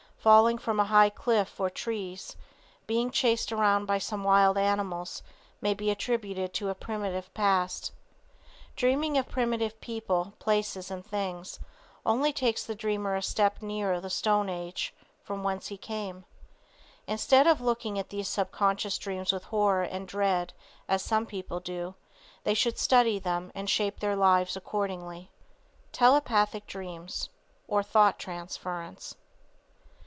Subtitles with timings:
[0.21, 2.35] Falling from a high cliff or trees.
[2.85, 5.23] Being chased around by some wild animals
[5.61, 7.91] may be attributed to a primitive past.
[8.75, 11.59] Dreaming of primitive people, places and things,
[12.05, 14.93] only takes the dreamer a step nearer the stone age,
[15.23, 16.23] from whence he came.
[17.07, 20.53] Instead of looking at these subconscious dreams with horror and dread
[20.87, 21.95] as some people do
[22.43, 25.31] they should study them and shape their lives accordingly.
[25.93, 27.29] TELEPATHIC DREAMS
[27.67, 29.15] OR THOUGH TRANSFERENCE.